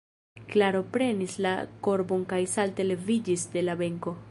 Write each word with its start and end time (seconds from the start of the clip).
Klaro 0.53 0.79
prenis 0.95 1.35
la 1.47 1.51
korbon 1.89 2.25
kaj 2.33 2.41
salte 2.55 2.89
leviĝis 2.89 3.47
de 3.57 3.67
la 3.69 3.77
benko. 3.85 4.19